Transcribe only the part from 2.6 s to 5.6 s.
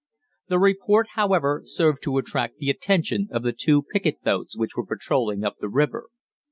attention of the two picket boats which were patrolling up